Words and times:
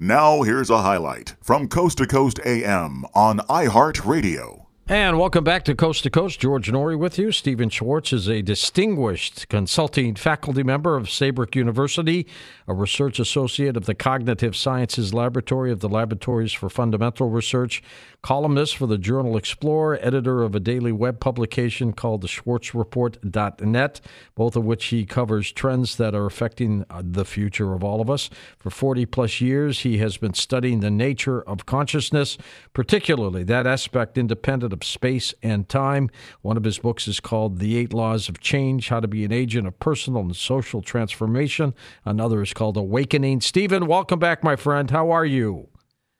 Now, 0.00 0.42
here's 0.42 0.70
a 0.70 0.82
highlight 0.82 1.34
from 1.42 1.66
Coast 1.66 1.98
to 1.98 2.06
Coast 2.06 2.38
AM 2.46 3.04
on 3.14 3.40
iHeartRadio. 3.48 4.67
And 4.90 5.18
welcome 5.18 5.44
back 5.44 5.66
to 5.66 5.74
Coast 5.74 6.04
to 6.04 6.10
Coast. 6.10 6.40
George 6.40 6.72
Noory 6.72 6.98
with 6.98 7.18
you. 7.18 7.30
Stephan 7.30 7.68
Schwartz 7.68 8.10
is 8.10 8.26
a 8.26 8.40
distinguished 8.40 9.46
consulting 9.50 10.14
faculty 10.14 10.62
member 10.62 10.96
of 10.96 11.10
Saybrook 11.10 11.54
University, 11.54 12.26
a 12.66 12.72
research 12.72 13.18
associate 13.18 13.76
of 13.76 13.84
the 13.84 13.94
Cognitive 13.94 14.56
Sciences 14.56 15.12
Laboratory 15.12 15.70
of 15.70 15.80
the 15.80 15.90
Laboratories 15.90 16.54
for 16.54 16.70
Fundamental 16.70 17.28
Research, 17.28 17.82
columnist 18.22 18.78
for 18.78 18.86
the 18.86 18.96
journal 18.96 19.36
Explorer, 19.36 19.98
editor 20.00 20.42
of 20.42 20.54
a 20.54 20.60
daily 20.60 20.90
web 20.90 21.20
publication 21.20 21.92
called 21.92 22.22
the 22.22 22.26
SchwartzReport.net, 22.26 24.00
both 24.36 24.56
of 24.56 24.64
which 24.64 24.86
he 24.86 25.04
covers 25.04 25.52
trends 25.52 25.96
that 25.96 26.14
are 26.14 26.24
affecting 26.24 26.86
uh, 26.88 27.02
the 27.04 27.26
future 27.26 27.74
of 27.74 27.84
all 27.84 28.00
of 28.00 28.08
us. 28.08 28.30
For 28.58 28.70
40 28.70 29.04
plus 29.04 29.42
years, 29.42 29.80
he 29.80 29.98
has 29.98 30.16
been 30.16 30.32
studying 30.32 30.80
the 30.80 30.90
nature 30.90 31.42
of 31.42 31.66
consciousness, 31.66 32.38
particularly 32.72 33.44
that 33.44 33.66
aspect 33.66 34.16
independent 34.16 34.72
of 34.72 34.77
space 34.84 35.34
and 35.42 35.68
time. 35.68 36.10
One 36.42 36.56
of 36.56 36.64
his 36.64 36.78
books 36.78 37.08
is 37.08 37.20
called 37.20 37.58
The 37.58 37.76
Eight 37.76 37.92
Laws 37.92 38.28
of 38.28 38.40
Change 38.40 38.88
How 38.88 39.00
to 39.00 39.08
Be 39.08 39.24
an 39.24 39.32
Agent 39.32 39.66
of 39.66 39.78
Personal 39.78 40.22
and 40.22 40.36
Social 40.36 40.82
Transformation. 40.82 41.74
Another 42.04 42.42
is 42.42 42.52
called 42.52 42.76
Awakening. 42.76 43.40
Stephan, 43.40 43.86
welcome 43.86 44.18
back, 44.18 44.42
my 44.44 44.56
friend. 44.56 44.90
How 44.90 45.10
are 45.10 45.26
you? 45.26 45.68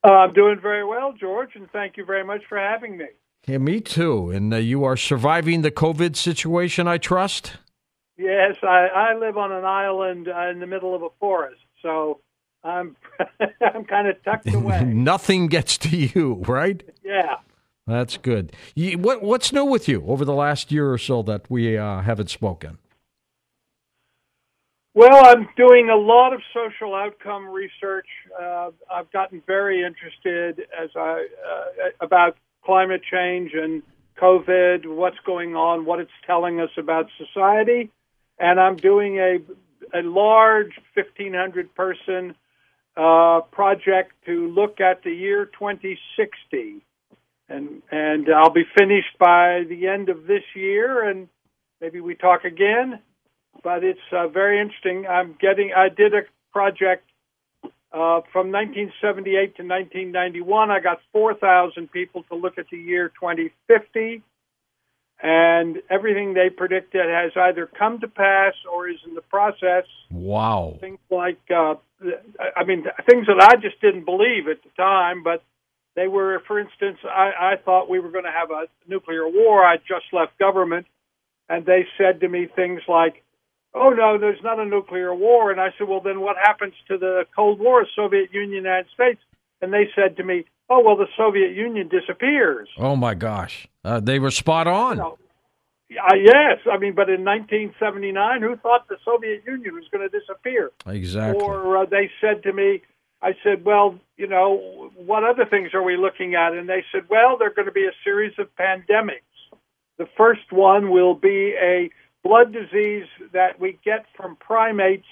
Uh, 0.04 0.12
I'm 0.12 0.32
doing 0.32 0.60
very 0.60 0.84
well, 0.84 1.12
George, 1.12 1.50
and 1.54 1.70
thank 1.70 1.96
you 1.96 2.04
very 2.04 2.24
much 2.24 2.42
for 2.48 2.58
having 2.58 2.96
me. 2.96 3.06
Yeah, 3.46 3.58
me 3.58 3.80
too. 3.80 4.30
And 4.30 4.52
uh, 4.52 4.58
you 4.58 4.84
are 4.84 4.96
surviving 4.96 5.62
the 5.62 5.70
COVID 5.70 6.16
situation, 6.16 6.86
I 6.86 6.98
trust? 6.98 7.54
Yes, 8.16 8.56
I, 8.62 8.88
I 8.88 9.14
live 9.18 9.36
on 9.36 9.52
an 9.52 9.64
island 9.64 10.28
uh, 10.28 10.48
in 10.50 10.58
the 10.60 10.66
middle 10.66 10.94
of 10.94 11.02
a 11.02 11.08
forest, 11.20 11.62
so 11.80 12.20
I'm 12.64 12.96
I'm 13.74 13.84
kind 13.84 14.08
of 14.08 14.22
tucked 14.24 14.52
away. 14.52 14.84
Nothing 14.84 15.46
gets 15.46 15.78
to 15.78 15.96
you, 15.96 16.42
right? 16.46 16.82
Yeah. 17.04 17.36
That's 17.88 18.18
good. 18.18 18.52
You, 18.74 18.98
what 18.98 19.22
what's 19.22 19.50
new 19.50 19.64
with 19.64 19.88
you 19.88 20.04
over 20.06 20.24
the 20.24 20.34
last 20.34 20.70
year 20.70 20.92
or 20.92 20.98
so 20.98 21.22
that 21.22 21.50
we 21.50 21.78
uh, 21.78 22.02
haven't 22.02 22.28
spoken? 22.28 22.78
Well, 24.94 25.24
I'm 25.24 25.48
doing 25.56 25.88
a 25.88 25.96
lot 25.96 26.34
of 26.34 26.40
social 26.52 26.94
outcome 26.94 27.46
research. 27.46 28.06
Uh, 28.38 28.70
I've 28.92 29.10
gotten 29.10 29.42
very 29.46 29.82
interested 29.82 30.66
as 30.78 30.90
I 30.94 31.26
uh, 31.48 31.88
about 32.00 32.36
climate 32.62 33.00
change 33.10 33.52
and 33.54 33.82
COVID, 34.20 34.84
what's 34.86 35.18
going 35.24 35.56
on, 35.56 35.86
what 35.86 35.98
it's 35.98 36.10
telling 36.26 36.60
us 36.60 36.70
about 36.76 37.06
society, 37.16 37.90
and 38.38 38.60
I'm 38.60 38.76
doing 38.76 39.18
a 39.18 39.38
a 39.94 40.02
large 40.02 40.72
1,500 40.94 41.74
person 41.74 42.34
uh, 42.98 43.40
project 43.50 44.12
to 44.26 44.48
look 44.48 44.80
at 44.80 45.02
the 45.04 45.10
year 45.10 45.46
2060, 45.46 46.84
and 47.48 47.82
and 47.90 48.28
I'll 48.34 48.52
be 48.52 48.64
finished 48.76 49.18
by 49.18 49.64
the 49.68 49.86
end 49.86 50.08
of 50.08 50.26
this 50.26 50.42
year, 50.54 51.08
and 51.08 51.28
maybe 51.80 52.00
we 52.00 52.14
talk 52.14 52.44
again 52.44 53.00
but 53.62 53.84
it's 53.84 54.00
uh, 54.12 54.28
very 54.28 54.60
interesting. 54.60 55.06
I'm 55.06 55.36
getting. 55.40 55.72
I 55.76 55.88
did 55.88 56.14
a 56.14 56.22
project 56.52 57.04
uh, 57.92 58.22
from 58.32 58.52
1978 58.52 59.56
to 59.56 59.62
1991. 59.62 60.70
I 60.70 60.80
got 60.80 61.00
4,000 61.12 61.90
people 61.90 62.22
to 62.24 62.34
look 62.34 62.58
at 62.58 62.66
the 62.70 62.76
year 62.76 63.08
2050, 63.08 64.22
and 65.22 65.78
everything 65.90 66.34
they 66.34 66.50
predicted 66.50 67.06
has 67.06 67.32
either 67.36 67.66
come 67.66 68.00
to 68.00 68.08
pass 68.08 68.54
or 68.70 68.88
is 68.88 68.98
in 69.06 69.14
the 69.14 69.22
process. 69.22 69.84
Wow! 70.10 70.76
Things 70.80 70.98
like, 71.10 71.40
uh, 71.50 71.74
I 72.56 72.64
mean, 72.64 72.84
things 73.08 73.26
that 73.26 73.40
I 73.40 73.56
just 73.56 73.80
didn't 73.80 74.04
believe 74.04 74.48
at 74.48 74.62
the 74.62 74.70
time, 74.76 75.22
but 75.22 75.42
they 75.98 76.06
were, 76.06 76.40
for 76.46 76.60
instance, 76.60 76.98
I, 77.04 77.54
I 77.54 77.54
thought 77.64 77.90
we 77.90 77.98
were 77.98 78.10
going 78.10 78.24
to 78.24 78.30
have 78.30 78.50
a 78.50 78.66
nuclear 78.86 79.28
war. 79.28 79.64
I 79.64 79.78
just 79.78 80.06
left 80.12 80.38
government, 80.38 80.86
and 81.48 81.66
they 81.66 81.86
said 81.98 82.20
to 82.20 82.28
me 82.28 82.46
things 82.54 82.82
like 82.86 83.24
oh 83.74 83.90
no, 83.90 84.18
there's 84.18 84.42
not 84.42 84.58
a 84.58 84.64
nuclear 84.64 85.14
war. 85.14 85.50
And 85.50 85.60
I 85.60 85.68
said, 85.76 85.88
well, 85.88 86.00
then 86.00 86.20
what 86.20 86.36
happens 86.36 86.74
to 86.88 86.98
the 86.98 87.24
Cold 87.34 87.58
War, 87.60 87.86
Soviet 87.94 88.32
Union, 88.32 88.64
United 88.64 88.86
States? 88.94 89.20
And 89.60 89.72
they 89.72 89.88
said 89.94 90.16
to 90.18 90.24
me, 90.24 90.44
oh 90.70 90.82
well, 90.84 90.96
the 90.96 91.08
Soviet 91.16 91.52
Union 91.54 91.88
disappears. 91.88 92.68
Oh 92.78 92.96
my 92.96 93.14
gosh, 93.14 93.66
uh, 93.84 94.00
they 94.00 94.18
were 94.18 94.30
spot 94.30 94.66
on. 94.66 94.96
You 94.96 95.02
know, 95.02 95.18
uh, 95.90 96.14
yes, 96.14 96.58
I 96.70 96.78
mean, 96.78 96.94
but 96.94 97.08
in 97.08 97.24
1979, 97.24 98.42
who 98.42 98.56
thought 98.56 98.88
the 98.88 98.98
Soviet 99.04 99.42
Union 99.46 99.74
was 99.74 99.84
going 99.90 100.08
to 100.08 100.18
disappear? 100.18 100.70
Exactly. 100.86 101.42
Or 101.42 101.78
uh, 101.78 101.86
they 101.86 102.10
said 102.20 102.42
to 102.42 102.52
me, 102.52 102.82
I 103.20 103.34
said, 103.42 103.64
well, 103.64 103.98
you 104.16 104.28
know, 104.28 104.90
what 104.94 105.24
other 105.24 105.44
things 105.44 105.74
are 105.74 105.82
we 105.82 105.96
looking 105.96 106.34
at? 106.34 106.52
And 106.52 106.68
they 106.68 106.84
said, 106.92 107.02
well, 107.08 107.36
there 107.36 107.48
are 107.48 107.54
going 107.54 107.66
to 107.66 107.72
be 107.72 107.86
a 107.86 108.04
series 108.04 108.34
of 108.38 108.54
pandemics. 108.54 109.22
The 109.98 110.06
first 110.16 110.52
one 110.52 110.90
will 110.90 111.14
be 111.14 111.54
a 111.60 111.90
blood 112.22 112.52
disease 112.52 113.06
that 113.32 113.58
we 113.60 113.78
get 113.84 114.06
from 114.16 114.36
primates 114.36 115.06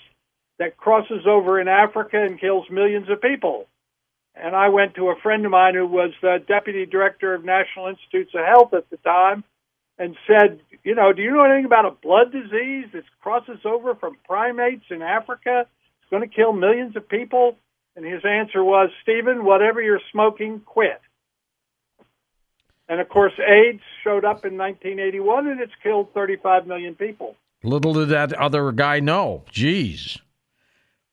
that 0.58 0.76
crosses 0.76 1.26
over 1.26 1.60
in 1.60 1.68
Africa 1.68 2.22
and 2.22 2.40
kills 2.40 2.66
millions 2.70 3.08
of 3.10 3.20
people. 3.20 3.66
And 4.34 4.54
I 4.54 4.68
went 4.68 4.94
to 4.94 5.08
a 5.08 5.16
friend 5.22 5.44
of 5.44 5.50
mine 5.50 5.74
who 5.74 5.86
was 5.86 6.12
the 6.22 6.38
deputy 6.46 6.86
director 6.86 7.34
of 7.34 7.44
National 7.44 7.88
Institutes 7.88 8.32
of 8.34 8.44
Health 8.44 8.74
at 8.74 8.88
the 8.90 8.98
time 8.98 9.44
and 9.98 10.14
said, 10.26 10.60
you 10.84 10.94
know, 10.94 11.12
do 11.12 11.22
you 11.22 11.32
know 11.32 11.44
anything 11.44 11.64
about 11.64 11.86
a 11.86 11.90
blood 11.90 12.32
disease 12.32 12.86
that 12.92 13.04
crosses 13.20 13.60
over 13.64 13.94
from 13.94 14.16
primates 14.26 14.84
in 14.90 15.02
Africa? 15.02 15.66
It's 15.66 16.10
going 16.10 16.28
to 16.28 16.34
kill 16.34 16.52
millions 16.52 16.96
of 16.96 17.08
people. 17.08 17.56
And 17.96 18.04
his 18.04 18.22
answer 18.24 18.62
was, 18.62 18.90
Stephan, 19.02 19.44
whatever 19.44 19.80
you're 19.80 20.00
smoking, 20.12 20.60
quit. 20.60 21.00
And 22.88 23.00
of 23.00 23.08
course, 23.08 23.32
AIDS 23.38 23.82
showed 24.04 24.24
up 24.24 24.44
in 24.44 24.56
1981 24.56 25.48
and 25.48 25.60
it's 25.60 25.72
killed 25.82 26.12
35 26.14 26.66
million 26.66 26.94
people. 26.94 27.34
Little 27.64 27.94
did 27.94 28.10
that 28.10 28.32
other 28.34 28.70
guy 28.70 29.00
know. 29.00 29.44
Jeez. 29.50 30.20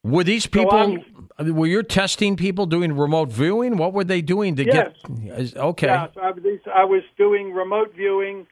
Were 0.04 0.26
these 0.26 0.46
people, 0.46 0.98
so 1.40 1.54
were 1.54 1.66
you 1.66 1.82
testing 1.82 2.36
people 2.36 2.66
doing 2.66 2.96
remote 2.96 3.32
viewing? 3.32 3.78
What 3.78 3.94
were 3.94 4.04
they 4.04 4.22
doing 4.22 4.58
to 4.58 4.66
yes. 4.66 4.92
get? 5.06 5.58
Okay. 5.58 5.90
I, 5.90 6.10
I 6.18 6.84
was 6.84 7.04
doing 7.18 7.54
remote 7.54 7.94
viewing 7.96 8.46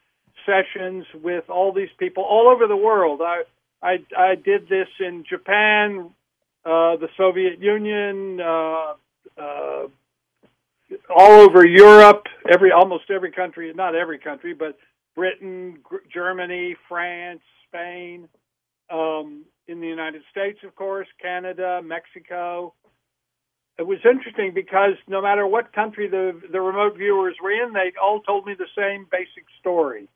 sessions 0.45 1.05
with 1.21 1.49
all 1.49 1.73
these 1.73 1.89
people 1.97 2.23
all 2.23 2.47
over 2.47 2.67
the 2.67 2.77
world. 2.77 3.19
I, 3.21 3.43
I, 3.83 3.97
I 4.17 4.35
did 4.35 4.69
this 4.69 4.87
in 4.99 5.25
Japan, 5.29 6.11
uh, 6.65 6.95
the 6.97 7.09
Soviet 7.17 7.59
Union, 7.59 8.39
uh, 8.39 8.93
uh, 9.37 9.87
all 11.15 11.31
over 11.41 11.65
Europe, 11.65 12.25
every 12.51 12.71
almost 12.71 13.09
every 13.09 13.31
country, 13.31 13.73
not 13.73 13.95
every 13.95 14.19
country, 14.19 14.53
but 14.53 14.77
Britain, 15.15 15.79
Germany, 16.13 16.75
France, 16.87 17.41
Spain, 17.67 18.27
um, 18.89 19.43
in 19.67 19.79
the 19.79 19.87
United 19.87 20.21
States, 20.31 20.59
of 20.63 20.75
course, 20.75 21.07
Canada, 21.21 21.81
Mexico. 21.83 22.73
It 23.77 23.87
was 23.87 23.99
interesting 24.03 24.53
because 24.53 24.93
no 25.07 25.21
matter 25.21 25.47
what 25.47 25.73
country 25.73 26.07
the 26.07 26.39
the 26.51 26.61
remote 26.61 26.97
viewers 26.97 27.35
were 27.41 27.51
in, 27.51 27.73
they 27.73 27.93
all 28.01 28.19
told 28.21 28.45
me 28.45 28.53
the 28.53 28.67
same 28.77 29.07
basic 29.11 29.45
story. 29.59 30.07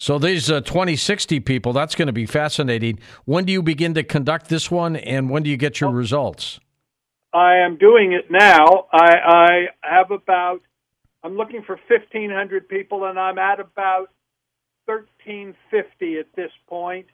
So 0.00 0.18
these 0.18 0.50
uh, 0.50 0.62
2060 0.62 1.40
people, 1.40 1.74
that's 1.74 1.94
going 1.94 2.06
to 2.06 2.12
be 2.12 2.24
fascinating. 2.24 3.00
When 3.26 3.44
do 3.44 3.52
you 3.52 3.62
begin 3.62 3.92
to 3.92 4.02
conduct 4.02 4.48
this 4.48 4.70
one, 4.70 4.96
and 4.96 5.28
when 5.28 5.42
do 5.42 5.50
you 5.50 5.58
get 5.58 5.78
your 5.78 5.90
results? 5.90 6.58
I 7.34 7.56
am 7.56 7.76
doing 7.76 8.14
it 8.14 8.30
now. 8.30 8.86
I, 8.90 9.12
I 9.22 9.66
have 9.82 10.10
about, 10.10 10.62
I'm 11.22 11.36
looking 11.36 11.62
for 11.64 11.78
1,500 11.86 12.66
people, 12.66 13.04
and 13.04 13.18
I'm 13.20 13.36
at 13.36 13.60
about 13.60 14.08
1,350 14.86 16.16
at 16.16 16.32
this 16.34 16.50
point. 16.66 17.08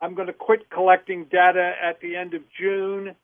I'm 0.00 0.14
going 0.14 0.28
to 0.28 0.32
quit 0.32 0.70
collecting 0.70 1.26
data 1.26 1.74
at 1.82 2.00
the 2.00 2.16
end 2.16 2.32
of 2.32 2.40
June. 2.58 3.14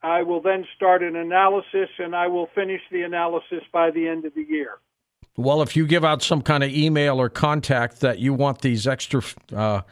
I 0.00 0.22
will 0.22 0.42
then 0.42 0.64
start 0.76 1.02
an 1.02 1.16
analysis, 1.16 1.88
and 1.98 2.14
I 2.14 2.28
will 2.28 2.48
finish 2.54 2.82
the 2.92 3.02
analysis 3.02 3.64
by 3.72 3.90
the 3.90 4.06
end 4.06 4.26
of 4.26 4.34
the 4.36 4.46
year. 4.48 4.78
Well, 5.38 5.62
if 5.62 5.76
you 5.76 5.86
give 5.86 6.04
out 6.04 6.20
some 6.20 6.42
kind 6.42 6.64
of 6.64 6.70
email 6.70 7.20
or 7.20 7.28
contact 7.28 8.00
that 8.00 8.18
you 8.18 8.34
want 8.34 8.60
these 8.60 8.88
extra 8.88 9.22
uh, 9.54 9.82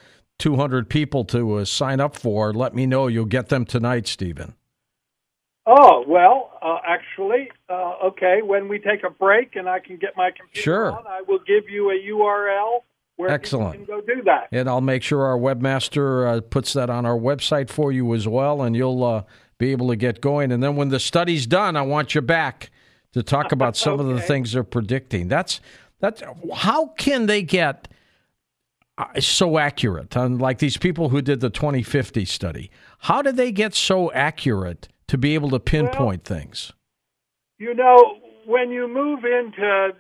200 0.41 0.91
people 0.91 1.25
to 1.27 1.59
uh, 1.59 1.65
sign 1.65 2.01
up 2.01 2.17
for, 2.17 2.53
let 2.53 2.75
me 2.75 2.85
know. 2.85 3.07
You'll 3.07 3.27
get 3.27 3.49
them 3.49 3.65
tonight, 3.65 4.09
Stephan. 4.09 4.57
Oh 5.65 6.05
well, 6.07 6.59
uh, 6.61 6.79
actually, 6.85 7.53
uh, 7.69 7.95
okay. 8.07 8.41
When 8.43 8.69
we 8.69 8.81
take 8.81 9.05
a 9.05 9.11
break 9.11 9.55
and 9.55 9.69
I 9.69 9.79
can 9.79 9.99
get 9.99 10.17
my 10.17 10.33
computer 10.37 10.63
sure. 10.63 10.93
on, 10.93 11.07
I 11.07 11.23
will 11.29 11.41
give 11.47 11.69
you 11.69 11.91
a 11.91 11.95
URL 11.95 12.81
where 13.15 13.31
Excellent. 13.31 13.79
you 13.79 13.87
can 13.87 14.01
go 14.01 14.01
do 14.01 14.23
that. 14.25 14.49
And 14.51 14.69
I'll 14.69 14.81
make 14.81 15.05
sure 15.05 15.25
our 15.25 15.39
webmaster 15.39 16.39
uh, 16.39 16.41
puts 16.41 16.73
that 16.73 16.91
on 16.91 17.07
our 17.07 17.17
website 17.17 17.71
for 17.71 17.93
you 17.93 18.15
as 18.15 18.27
well, 18.27 18.63
and 18.63 18.75
you'll 18.75 19.05
uh, 19.05 19.23
be 19.59 19.71
able 19.71 19.89
to 19.89 19.97
get 19.97 20.21
going. 20.21 20.51
And 20.51 20.61
then 20.61 20.75
when 20.75 20.89
the 20.89 21.01
study's 21.01 21.47
done, 21.47 21.77
I 21.77 21.83
want 21.83 22.17
you 22.17 22.21
back 22.21 22.71
to 23.13 23.23
talk 23.23 23.53
about 23.53 23.77
some 23.77 24.01
okay. 24.01 24.11
of 24.11 24.17
the 24.17 24.23
things 24.23 24.53
they're 24.53 24.65
predicting. 24.65 25.29
That's 25.29 25.61
that's 26.01 26.23
how 26.55 26.89
can 26.99 27.27
they 27.27 27.43
get 27.43 27.89
uh, 28.99 29.21
so 29.21 29.59
accurate? 29.59 30.15
Like 30.15 30.59
these 30.59 30.77
people 30.77 31.09
who 31.09 31.23
did 31.23 31.41
the 31.41 31.51
2050 31.51 32.25
study, 32.25 32.71
how 33.01 33.23
did 33.23 33.37
they 33.37 33.53
get 33.53 33.75
so 33.75 34.13
accurate? 34.13 34.89
to 35.09 35.19
be 35.19 35.35
able 35.35 35.51
to 35.51 35.61
pinpoint 35.61 36.29
well, 36.29 36.39
things? 36.39 36.73
You 37.59 37.75
know, 37.75 38.19
when 38.45 38.71
you 38.71 38.89
move 38.89 39.25
into 39.25 39.91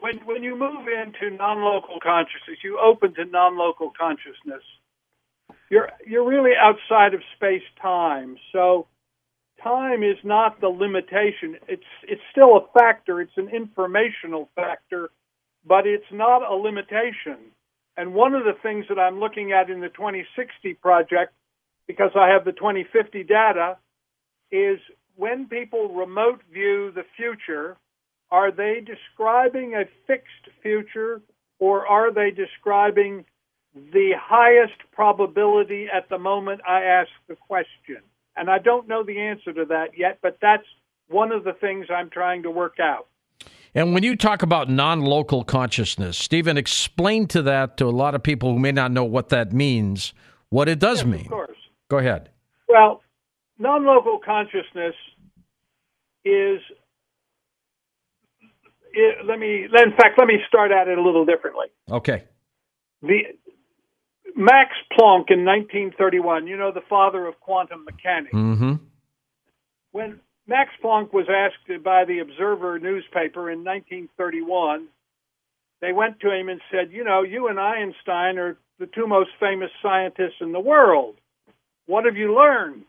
when 0.00 0.16
when 0.24 0.42
you 0.42 0.56
move 0.58 0.86
into 0.88 1.36
non-local 1.36 1.98
consciousness, 2.02 2.58
you 2.62 2.78
open 2.78 3.14
to 3.14 3.24
non-local 3.24 3.92
consciousness. 3.98 4.62
You're 5.70 5.90
you're 6.06 6.26
really 6.26 6.52
outside 6.58 7.14
of 7.14 7.20
space-time. 7.36 8.36
So 8.52 8.86
time 9.64 10.04
is 10.04 10.18
not 10.22 10.60
the 10.60 10.68
limitation. 10.68 11.56
It's 11.66 11.82
it's 12.04 12.22
still 12.30 12.56
a 12.56 12.78
factor. 12.78 13.20
It's 13.20 13.36
an 13.36 13.48
informational 13.48 14.48
factor, 14.54 15.10
but 15.66 15.86
it's 15.86 16.12
not 16.12 16.48
a 16.48 16.54
limitation. 16.54 17.38
And 17.96 18.14
one 18.14 18.34
of 18.34 18.44
the 18.44 18.54
things 18.62 18.86
that 18.88 18.98
I'm 18.98 19.18
looking 19.18 19.52
at 19.52 19.70
in 19.70 19.80
the 19.80 19.88
2060 19.88 20.74
project, 20.74 21.32
because 21.86 22.10
I 22.14 22.28
have 22.28 22.44
the 22.44 22.52
2050 22.52 23.24
data, 23.24 23.78
is 24.52 24.78
when 25.16 25.46
people 25.46 25.88
remote 25.88 26.42
view 26.52 26.92
the 26.94 27.04
future, 27.16 27.76
are 28.30 28.50
they 28.50 28.82
describing 28.84 29.74
a 29.74 29.84
fixed 30.06 30.48
future 30.62 31.22
or 31.58 31.86
are 31.86 32.12
they 32.12 32.30
describing 32.30 33.24
the 33.74 34.12
highest 34.20 34.78
probability 34.92 35.86
at 35.92 36.08
the 36.08 36.18
moment 36.18 36.60
I 36.68 36.82
ask 36.82 37.10
the 37.28 37.36
question? 37.36 38.02
And 38.36 38.50
I 38.50 38.58
don't 38.58 38.88
know 38.88 39.04
the 39.04 39.18
answer 39.20 39.52
to 39.52 39.64
that 39.66 39.96
yet, 39.96 40.18
but 40.22 40.38
that's 40.40 40.64
one 41.08 41.32
of 41.32 41.44
the 41.44 41.52
things 41.52 41.86
I'm 41.90 42.10
trying 42.10 42.42
to 42.42 42.50
work 42.50 42.80
out. 42.80 43.06
And 43.74 43.92
when 43.92 44.04
you 44.04 44.16
talk 44.16 44.42
about 44.42 44.70
non 44.70 45.00
local 45.00 45.42
consciousness, 45.44 46.16
Stephan, 46.16 46.56
explain 46.56 47.26
to 47.28 47.42
that 47.42 47.76
to 47.78 47.86
a 47.86 47.90
lot 47.90 48.14
of 48.14 48.22
people 48.22 48.52
who 48.52 48.58
may 48.58 48.72
not 48.72 48.92
know 48.92 49.04
what 49.04 49.30
that 49.30 49.52
means, 49.52 50.14
what 50.48 50.68
it 50.68 50.78
does 50.78 50.98
yes, 50.98 51.06
mean. 51.06 51.20
Of 51.22 51.28
course. 51.28 51.56
Go 51.88 51.98
ahead. 51.98 52.30
Well, 52.68 53.02
non 53.58 53.84
local 53.84 54.20
consciousness 54.24 54.94
is. 56.24 56.60
It, 58.92 59.26
let 59.26 59.40
me. 59.40 59.64
In 59.64 59.92
fact, 59.96 60.18
let 60.18 60.28
me 60.28 60.38
start 60.46 60.70
at 60.70 60.86
it 60.86 60.96
a 60.96 61.02
little 61.02 61.24
differently. 61.24 61.66
Okay. 61.90 62.24
The 63.02 63.22
Max 64.36 64.70
Planck 64.92 65.30
in 65.30 65.44
1931, 65.44 66.46
you 66.46 66.56
know, 66.56 66.72
the 66.72 66.80
father 66.88 67.26
of 67.26 67.38
quantum 67.40 67.84
mechanics. 67.84 68.34
Mm-hmm. 68.34 68.74
When 69.92 70.20
Max 70.46 70.70
Planck 70.82 71.12
was 71.12 71.26
asked 71.28 71.82
by 71.82 72.04
the 72.04 72.18
Observer 72.18 72.78
newspaper 72.78 73.50
in 73.50 73.64
1931. 73.64 74.88
They 75.80 75.92
went 75.92 76.20
to 76.20 76.30
him 76.30 76.48
and 76.48 76.60
said, 76.70 76.92
You 76.92 77.04
know, 77.04 77.22
you 77.22 77.48
and 77.48 77.58
Einstein 77.58 78.38
are 78.38 78.56
the 78.78 78.86
two 78.86 79.06
most 79.06 79.30
famous 79.40 79.70
scientists 79.82 80.40
in 80.40 80.52
the 80.52 80.60
world. 80.60 81.16
What 81.86 82.04
have 82.04 82.16
you 82.16 82.34
learned? 82.34 82.84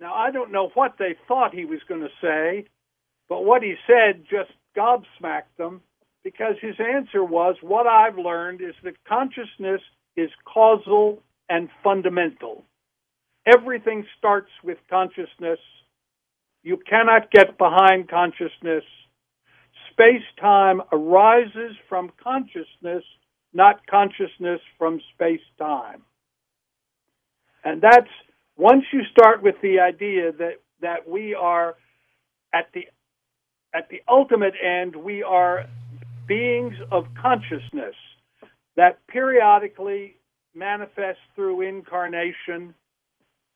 Now, 0.00 0.14
I 0.14 0.30
don't 0.30 0.52
know 0.52 0.70
what 0.74 0.94
they 0.98 1.16
thought 1.28 1.54
he 1.54 1.64
was 1.64 1.80
going 1.88 2.00
to 2.00 2.08
say, 2.20 2.66
but 3.28 3.44
what 3.44 3.62
he 3.62 3.74
said 3.86 4.24
just 4.30 4.50
gobsmacked 4.76 5.56
them 5.58 5.82
because 6.22 6.54
his 6.60 6.76
answer 6.78 7.24
was 7.24 7.56
What 7.60 7.86
I've 7.86 8.18
learned 8.18 8.60
is 8.60 8.74
that 8.84 8.94
consciousness 9.04 9.80
is 10.16 10.30
causal 10.44 11.22
and 11.48 11.68
fundamental. 11.82 12.64
Everything 13.46 14.04
starts 14.18 14.50
with 14.62 14.78
consciousness 14.88 15.58
you 16.62 16.76
cannot 16.88 17.30
get 17.30 17.56
behind 17.56 18.08
consciousness. 18.08 18.84
Space 19.92 20.24
time 20.40 20.82
arises 20.92 21.76
from 21.88 22.12
consciousness, 22.22 23.04
not 23.52 23.86
consciousness 23.86 24.60
from 24.78 25.00
space 25.14 25.40
time. 25.58 26.02
And 27.64 27.80
that's 27.82 28.10
once 28.56 28.84
you 28.92 29.02
start 29.10 29.42
with 29.42 29.56
the 29.62 29.80
idea 29.80 30.32
that, 30.32 30.60
that 30.80 31.08
we 31.08 31.34
are 31.34 31.76
at 32.52 32.68
the 32.74 32.86
at 33.72 33.88
the 33.88 34.02
ultimate 34.08 34.54
end, 34.60 34.96
we 34.96 35.22
are 35.22 35.66
beings 36.26 36.74
of 36.90 37.06
consciousness 37.20 37.94
that 38.76 39.06
periodically 39.08 40.16
manifest 40.54 41.18
through 41.34 41.62
incarnation 41.62 42.74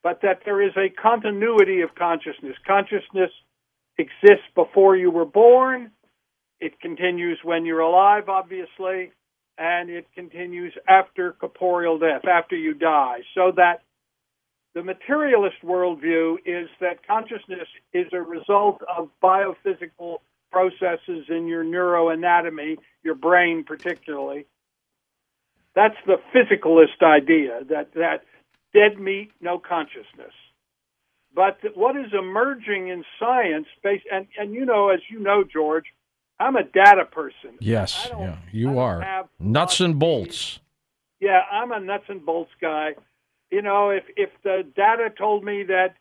but 0.05 0.21
that 0.21 0.41
there 0.45 0.61
is 0.61 0.73
a 0.77 0.91
continuity 0.91 1.81
of 1.81 1.95
consciousness. 1.95 2.55
Consciousness 2.67 3.31
exists 3.97 4.45
before 4.55 4.95
you 4.95 5.11
were 5.11 5.25
born, 5.25 5.91
it 6.61 6.79
continues 6.81 7.39
when 7.43 7.65
you're 7.65 7.81
alive, 7.81 8.29
obviously, 8.29 9.13
and 9.59 9.89
it 9.89 10.07
continues 10.15 10.75
after 10.87 11.33
corporeal 11.33 11.99
death, 11.99 12.27
after 12.29 12.55
you 12.55 12.75
die. 12.75 13.21
So 13.35 13.53
that 13.57 13.83
the 14.75 14.83
materialist 14.83 15.57
worldview 15.65 16.37
is 16.45 16.69
that 16.81 17.07
consciousness 17.07 17.69
is 17.93 18.07
a 18.13 18.21
result 18.21 18.83
of 18.95 19.09
biophysical 19.23 20.19
processes 20.53 21.27
in 21.29 21.47
your 21.47 21.65
neuroanatomy, 21.65 22.77
your 23.03 23.15
brain 23.15 23.65
particularly. 23.65 24.47
That's 25.75 25.97
the 26.07 26.17
physicalist 26.35 27.03
idea 27.03 27.61
that, 27.69 27.95
that 27.95 28.25
dead 28.73 29.01
meat, 29.01 29.33
no 29.41 29.59
consciousness. 29.59 30.33
But 31.35 31.59
what 31.75 31.97
is 31.97 32.13
emerging 32.17 32.89
in 32.89 33.05
science, 33.19 33.67
based 33.83 34.05
and 34.11 34.27
and 34.39 34.55
you 34.55 34.65
know, 34.65 34.91
as 34.91 35.01
you 35.11 35.19
know, 35.19 35.43
George, 35.43 35.87
I'm 36.39 36.55
a 36.55 36.63
data 36.63 37.05
person. 37.11 37.57
Yes, 37.59 38.09
yeah, 38.19 38.37
you 38.53 38.79
are 38.79 39.27
nuts 39.41 39.81
and 39.81 39.99
bolts. 39.99 40.61
Yeah, 41.21 41.41
I'm 41.51 41.73
a 41.73 41.81
nuts 41.81 42.05
and 42.09 42.25
bolts 42.25 42.53
guy. 42.61 42.91
You 43.51 43.63
know, 43.63 43.91
if 43.91 44.05
if 44.17 44.31
the 44.45 44.63
data 44.77 45.09
told 45.17 45.45
me 45.45 45.65
that 45.65 45.97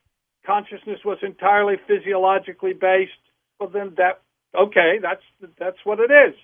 consciousness 0.45 0.99
was 1.03 1.17
entirely 1.23 1.75
physiologically 1.87 2.73
based, 2.73 3.11
well, 3.59 3.69
then 3.69 3.93
that 3.97 4.21
okay, 4.55 4.99
that's 5.01 5.23
that's 5.57 5.77
what 5.83 5.99
it 5.99 6.11
is. 6.11 6.35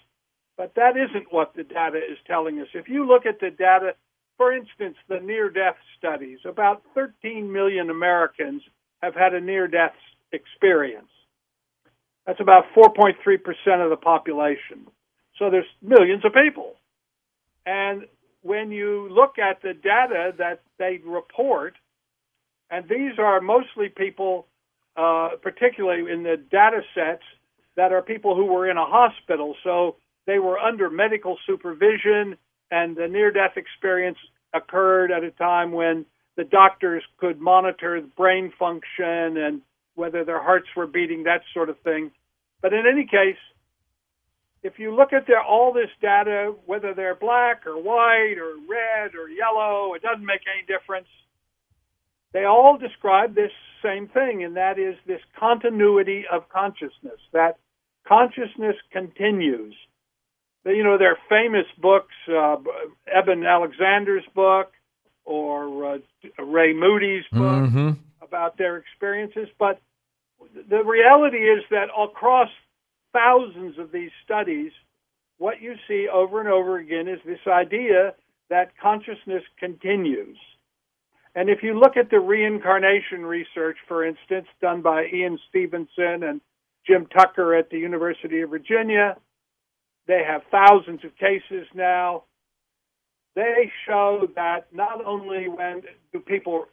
But 0.59 0.75
that 0.75 0.95
isn't 0.95 1.33
what 1.33 1.55
the 1.55 1.63
data 1.63 1.97
is 1.97 2.19
telling 2.27 2.59
us. 2.59 2.67
If 2.75 2.87
you 2.87 3.07
look 3.07 3.25
at 3.25 3.39
the 3.39 3.49
data 3.49 3.93
for 4.39 4.53
instance, 4.53 4.95
the 5.09 5.19
near 5.19 5.49
death 5.49 5.75
studies, 5.97 6.39
about 6.45 6.81
13 6.95 7.51
million 7.51 7.89
Americans 7.89 8.61
have 9.03 9.13
had 9.13 9.33
a 9.33 9.41
near 9.41 9.67
death 9.67 9.93
experience. 10.31 11.11
That's 12.25 12.39
about 12.39 12.63
4.3% 12.73 13.13
of 13.83 13.89
the 13.89 13.97
population. 13.97 14.87
So 15.37 15.49
there's 15.49 15.65
millions 15.81 16.23
of 16.23 16.31
people. 16.33 16.75
And 17.65 18.03
when 18.41 18.71
you 18.71 19.09
look 19.11 19.37
at 19.37 19.61
the 19.61 19.73
data 19.73 20.33
that 20.37 20.61
they 20.77 21.01
report, 21.05 21.73
and 22.71 22.87
these 22.87 23.19
are 23.19 23.41
mostly 23.41 23.89
people, 23.89 24.47
uh, 24.95 25.31
particularly 25.41 26.09
in 26.09 26.23
the 26.23 26.37
data 26.37 26.79
sets, 26.95 27.23
that 27.75 27.91
are 27.91 28.01
people 28.01 28.37
who 28.37 28.45
were 28.45 28.69
in 28.69 28.77
a 28.77 28.85
hospital. 28.85 29.55
So 29.65 29.97
they 30.29 30.37
were 30.37 30.59
under 30.59 30.91
medical 30.91 31.39
supervision 31.47 32.37
and 32.69 32.95
the 32.95 33.07
near 33.07 33.31
death 33.31 33.57
experience 33.57 34.19
occurred 34.53 35.11
at 35.11 35.23
a 35.23 35.31
time 35.31 35.71
when 35.71 36.05
the 36.37 36.43
doctors 36.43 37.01
could 37.17 37.41
monitor 37.41 37.99
brain 38.15 38.53
function 38.59 39.37
and 39.37 39.61
whether 39.95 40.23
their 40.23 40.41
hearts 40.41 40.67
were 40.75 40.85
beating, 40.85 41.23
that 41.23 41.41
sort 41.51 41.67
of 41.67 41.79
thing. 41.79 42.11
But 42.61 42.73
in 42.73 42.83
any 42.85 43.05
case, 43.05 43.41
if 44.61 44.77
you 44.77 44.95
look 44.95 45.13
at 45.13 45.25
their, 45.25 45.41
all 45.41 45.73
this 45.73 45.89
data, 45.99 46.53
whether 46.67 46.93
they're 46.93 47.15
black 47.15 47.65
or 47.65 47.81
white 47.81 48.35
or 48.37 48.53
red 48.69 49.15
or 49.15 49.29
yellow, 49.29 49.95
it 49.95 50.03
doesn't 50.03 50.23
make 50.23 50.41
any 50.45 50.63
difference. 50.67 51.07
They 52.33 52.45
all 52.45 52.77
describe 52.77 53.33
this 53.33 53.51
same 53.83 54.07
thing, 54.09 54.43
and 54.43 54.57
that 54.57 54.77
is 54.77 54.93
this 55.07 55.21
continuity 55.39 56.25
of 56.31 56.47
consciousness, 56.49 57.19
that 57.33 57.57
consciousness 58.07 58.75
continues 58.91 59.73
you 60.65 60.83
know, 60.83 60.97
their 60.97 61.17
famous 61.29 61.65
books, 61.77 62.13
uh, 62.27 62.57
Eben 63.07 63.45
Alexander's 63.45 64.25
book 64.35 64.73
or 65.25 65.95
uh, 65.95 65.97
Ray 66.43 66.73
Moody's 66.73 67.25
book 67.31 67.41
mm-hmm. 67.41 67.89
about 68.21 68.57
their 68.57 68.77
experiences. 68.77 69.47
But 69.57 69.79
the 70.69 70.83
reality 70.83 71.37
is 71.37 71.63
that 71.71 71.87
across 71.97 72.49
thousands 73.13 73.77
of 73.77 73.91
these 73.91 74.11
studies, 74.23 74.71
what 75.37 75.61
you 75.61 75.75
see 75.87 76.07
over 76.11 76.39
and 76.39 76.49
over 76.49 76.77
again 76.77 77.07
is 77.07 77.19
this 77.25 77.39
idea 77.47 78.13
that 78.49 78.77
consciousness 78.81 79.43
continues. 79.59 80.37
And 81.35 81.49
if 81.49 81.63
you 81.63 81.79
look 81.79 81.95
at 81.95 82.09
the 82.09 82.19
reincarnation 82.19 83.25
research, 83.25 83.77
for 83.87 84.03
instance, 84.03 84.47
done 84.61 84.81
by 84.81 85.05
Ian 85.13 85.39
Stevenson 85.47 86.23
and 86.23 86.41
Jim 86.85 87.05
Tucker 87.05 87.53
at 87.53 87.69
the 87.69 87.77
University 87.77 88.41
of 88.41 88.49
Virginia, 88.49 89.15
they 90.09 90.23
have 90.27 90.41
thousands 90.49 91.05
of 91.05 91.15
cases 91.17 91.67
now. 91.75 92.23
They 93.35 93.71
show 93.87 94.27
that 94.35 94.65
not 94.73 95.05
only 95.05 95.47
when 95.47 95.83
do 96.11 96.19
people 96.19 96.65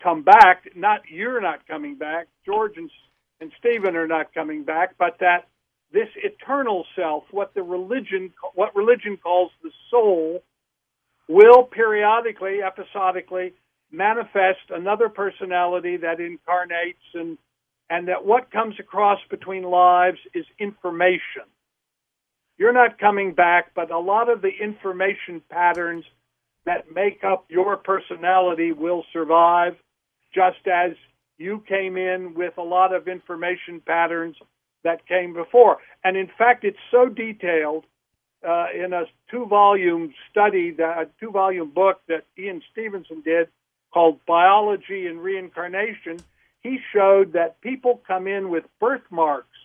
come 0.00 0.22
back, 0.22 0.68
not 0.76 1.00
you're 1.10 1.40
not 1.40 1.66
coming 1.66 1.96
back, 1.96 2.28
George 2.46 2.76
and, 2.76 2.88
and 3.40 3.50
Stephan 3.58 3.96
are 3.96 4.06
not 4.06 4.32
coming 4.32 4.62
back, 4.62 4.94
but 4.96 5.16
that 5.18 5.48
this 5.92 6.06
eternal 6.16 6.86
self, 6.94 7.24
what 7.32 7.52
the 7.54 7.64
religion, 7.64 8.32
what 8.54 8.76
religion 8.76 9.18
calls 9.20 9.50
the 9.64 9.72
soul, 9.90 10.44
will 11.28 11.64
periodically, 11.64 12.60
episodically 12.62 13.54
manifest 13.90 14.70
another 14.70 15.08
personality 15.08 15.96
that 15.96 16.20
incarnates 16.20 17.02
and 17.14 17.38
and 17.90 18.06
that 18.06 18.24
what 18.24 18.52
comes 18.52 18.76
across 18.78 19.18
between 19.30 19.64
lives 19.64 20.18
is 20.32 20.46
information. 20.60 21.42
You're 22.56 22.72
not 22.72 22.98
coming 22.98 23.32
back, 23.34 23.72
but 23.74 23.90
a 23.90 23.98
lot 23.98 24.28
of 24.28 24.42
the 24.42 24.50
information 24.50 25.42
patterns 25.50 26.04
that 26.66 26.92
make 26.94 27.24
up 27.24 27.46
your 27.48 27.76
personality 27.76 28.72
will 28.72 29.04
survive, 29.12 29.76
just 30.34 30.66
as 30.66 30.92
you 31.36 31.62
came 31.68 31.96
in 31.96 32.34
with 32.34 32.56
a 32.58 32.62
lot 32.62 32.94
of 32.94 33.08
information 33.08 33.80
patterns 33.84 34.36
that 34.84 35.06
came 35.06 35.34
before. 35.34 35.78
And 36.04 36.16
in 36.16 36.28
fact, 36.38 36.64
it's 36.64 36.78
so 36.90 37.08
detailed 37.08 37.84
uh, 38.46 38.66
in 38.74 38.92
a 38.92 39.04
two 39.30 39.46
volume 39.46 40.14
study, 40.30 40.70
that, 40.72 40.98
a 40.98 41.08
two 41.18 41.30
volume 41.30 41.70
book 41.70 42.00
that 42.08 42.24
Ian 42.38 42.62
Stevenson 42.72 43.22
did 43.22 43.48
called 43.92 44.20
Biology 44.26 45.06
and 45.06 45.20
Reincarnation. 45.20 46.18
He 46.62 46.78
showed 46.92 47.32
that 47.32 47.60
people 47.60 48.02
come 48.06 48.26
in 48.26 48.50
with 48.50 48.64
birthmarks 48.80 49.58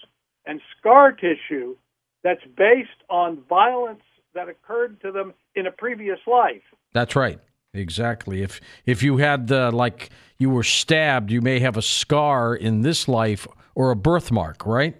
and 0.45 0.61
scar 0.77 1.11
tissue 1.11 1.75
that's 2.23 2.43
based 2.57 2.89
on 3.09 3.43
violence 3.47 4.01
that 4.33 4.49
occurred 4.49 5.01
to 5.01 5.11
them 5.11 5.33
in 5.55 5.65
a 5.65 5.71
previous 5.71 6.19
life. 6.27 6.61
That's 6.93 7.15
right. 7.15 7.39
Exactly. 7.73 8.41
If 8.41 8.59
if 8.85 9.03
you 9.03 9.17
had 9.17 9.51
uh, 9.51 9.71
like 9.71 10.09
you 10.39 10.49
were 10.49 10.63
stabbed, 10.63 11.31
you 11.31 11.41
may 11.41 11.59
have 11.59 11.77
a 11.77 11.81
scar 11.81 12.55
in 12.55 12.81
this 12.81 13.07
life 13.07 13.47
or 13.75 13.91
a 13.91 13.95
birthmark, 13.95 14.65
right? 14.65 14.95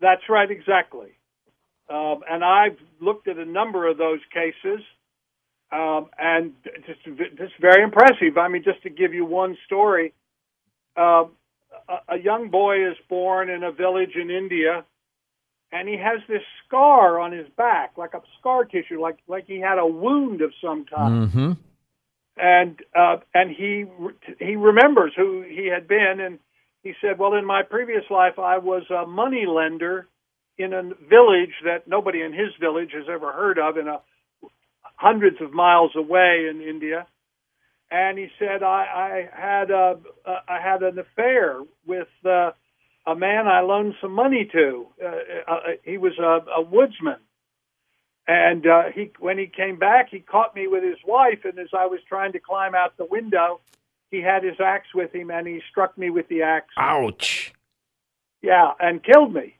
That's 0.00 0.22
right, 0.28 0.50
exactly. 0.50 1.12
Um, 1.88 2.22
and 2.28 2.42
I've 2.42 2.78
looked 3.00 3.28
at 3.28 3.38
a 3.38 3.44
number 3.44 3.86
of 3.86 3.98
those 3.98 4.18
cases, 4.32 4.80
um, 5.70 6.08
and 6.18 6.52
just 6.86 7.04
just 7.36 7.52
very 7.60 7.84
impressive. 7.84 8.36
I 8.36 8.48
mean, 8.48 8.64
just 8.64 8.82
to 8.82 8.90
give 8.90 9.14
you 9.14 9.24
one 9.24 9.56
story, 9.66 10.12
uh, 10.96 11.24
a, 11.88 12.14
a 12.14 12.18
young 12.18 12.50
boy 12.50 12.88
is 12.90 12.96
born 13.08 13.48
in 13.48 13.62
a 13.62 13.70
village 13.70 14.16
in 14.20 14.28
India, 14.28 14.84
and 15.72 15.88
he 15.88 15.96
has 15.96 16.20
this 16.28 16.42
scar 16.66 17.18
on 17.18 17.32
his 17.32 17.48
back, 17.56 17.92
like 17.96 18.12
a 18.12 18.20
scar 18.38 18.64
tissue, 18.64 19.00
like 19.00 19.16
like 19.26 19.46
he 19.46 19.58
had 19.58 19.78
a 19.78 19.86
wound 19.86 20.42
of 20.42 20.52
some 20.62 20.84
kind. 20.84 21.28
Mm-hmm. 21.28 21.52
And 22.36 22.80
uh, 22.94 23.16
and 23.34 23.50
he 23.50 23.86
he 24.38 24.56
remembers 24.56 25.12
who 25.16 25.42
he 25.42 25.68
had 25.72 25.88
been, 25.88 26.20
and 26.20 26.38
he 26.82 26.92
said, 27.00 27.18
"Well, 27.18 27.34
in 27.34 27.46
my 27.46 27.62
previous 27.62 28.04
life, 28.10 28.38
I 28.38 28.58
was 28.58 28.84
a 28.90 29.06
money 29.06 29.46
lender 29.46 30.08
in 30.58 30.72
a 30.74 30.82
village 30.82 31.54
that 31.64 31.88
nobody 31.88 32.20
in 32.20 32.32
his 32.32 32.50
village 32.60 32.90
has 32.92 33.04
ever 33.10 33.32
heard 33.32 33.58
of, 33.58 33.76
in 33.76 33.88
a 33.88 34.00
hundreds 34.96 35.40
of 35.40 35.52
miles 35.52 35.92
away 35.96 36.48
in 36.50 36.62
India." 36.62 37.06
And 37.90 38.18
he 38.18 38.28
said, 38.38 38.62
"I, 38.62 39.28
I 39.36 39.40
had 39.40 39.70
a 39.70 39.98
I 40.26 40.60
had 40.60 40.82
an 40.82 40.98
affair 40.98 41.60
with 41.86 42.08
uh, 42.24 42.52
a 43.06 43.14
man 43.14 43.46
I 43.46 43.60
loaned 43.60 43.94
some 44.00 44.12
money 44.12 44.48
to. 44.52 44.86
Uh, 45.02 45.50
uh, 45.50 45.60
he 45.84 45.98
was 45.98 46.12
a, 46.18 46.50
a 46.58 46.62
woodsman." 46.62 47.18
And 48.28 48.66
uh, 48.66 48.84
he, 48.94 49.10
when 49.18 49.36
he 49.36 49.46
came 49.46 49.78
back, 49.78 50.08
he 50.10 50.20
caught 50.20 50.54
me 50.54 50.68
with 50.68 50.84
his 50.84 50.98
wife, 51.04 51.40
and 51.44 51.58
as 51.58 51.70
I 51.76 51.86
was 51.86 51.98
trying 52.08 52.32
to 52.32 52.38
climb 52.38 52.72
out 52.72 52.96
the 52.96 53.04
window, 53.04 53.60
he 54.12 54.20
had 54.20 54.44
his 54.44 54.60
axe 54.60 54.88
with 54.94 55.12
him 55.12 55.30
and 55.30 55.48
he 55.48 55.60
struck 55.70 55.96
me 55.98 56.10
with 56.10 56.28
the 56.28 56.42
axe. 56.42 56.72
Ouch. 56.78 57.52
Yeah, 58.42 58.72
and 58.78 59.02
killed 59.02 59.34
me. 59.34 59.56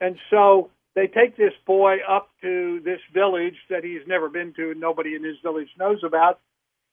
And 0.00 0.16
so 0.30 0.70
they 0.94 1.06
take 1.06 1.36
this 1.36 1.52
boy 1.66 1.98
up 2.08 2.30
to 2.40 2.80
this 2.84 3.00
village 3.12 3.56
that 3.68 3.84
he's 3.84 4.00
never 4.06 4.28
been 4.28 4.54
to 4.54 4.70
and 4.70 4.80
nobody 4.80 5.14
in 5.14 5.22
his 5.22 5.36
village 5.42 5.68
knows 5.78 6.02
about. 6.04 6.40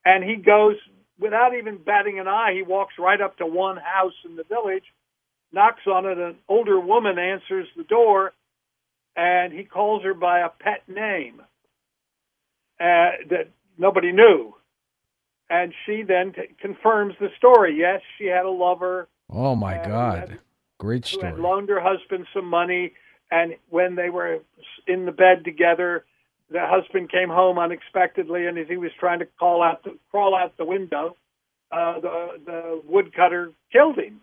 And 0.05 0.23
he 0.23 0.35
goes, 0.35 0.75
without 1.17 1.55
even 1.55 1.77
batting 1.77 2.19
an 2.19 2.27
eye, 2.27 2.51
he 2.53 2.63
walks 2.63 2.95
right 2.99 3.19
up 3.19 3.37
to 3.37 3.45
one 3.45 3.77
house 3.77 4.13
in 4.25 4.35
the 4.35 4.43
village, 4.43 4.85
knocks 5.51 5.81
on 5.87 6.05
it. 6.05 6.17
An 6.17 6.35
older 6.47 6.79
woman 6.79 7.17
answers 7.17 7.67
the 7.75 7.83
door, 7.83 8.33
and 9.15 9.53
he 9.53 9.63
calls 9.63 10.03
her 10.03 10.13
by 10.13 10.39
a 10.39 10.49
pet 10.49 10.87
name 10.87 11.41
uh, 12.79 13.11
that 13.29 13.49
nobody 13.77 14.11
knew 14.11 14.55
and 15.49 15.73
she 15.85 16.03
then 16.03 16.33
t- 16.33 16.53
confirms 16.59 17.15
the 17.19 17.29
story. 17.37 17.77
Yes, 17.77 18.01
she 18.17 18.25
had 18.25 18.45
a 18.45 18.49
lover. 18.49 19.07
Oh 19.29 19.55
my 19.55 19.75
God! 19.75 20.29
Had, 20.29 20.39
Great 20.77 21.05
story. 21.05 21.29
Who 21.29 21.35
had 21.35 21.43
loaned 21.43 21.69
her 21.69 21.81
husband 21.81 22.27
some 22.33 22.45
money, 22.45 22.93
and 23.31 23.55
when 23.69 23.95
they 23.95 24.09
were 24.09 24.39
in 24.87 25.05
the 25.05 25.11
bed 25.11 25.43
together, 25.43 26.05
the 26.49 26.61
husband 26.61 27.11
came 27.11 27.29
home 27.29 27.57
unexpectedly, 27.57 28.45
and 28.45 28.57
as 28.57 28.67
he 28.67 28.77
was 28.77 28.91
trying 28.99 29.19
to 29.19 29.27
call 29.39 29.61
out, 29.61 29.83
the, 29.83 29.97
crawl 30.11 30.35
out 30.35 30.55
the 30.57 30.65
window, 30.65 31.15
uh, 31.71 31.99
the 31.99 32.27
the 32.45 32.81
woodcutter 32.85 33.51
killed 33.71 33.97
him. 33.97 34.21